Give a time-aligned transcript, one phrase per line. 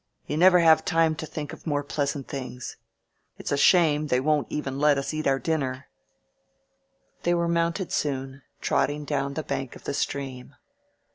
[0.25, 2.75] You never have time to think of more pleasant things.
[3.37, 5.89] It's a shame they won't let us even eat our dinner!"
[7.23, 10.55] We were mounted soon, trotting down the bank of the stream.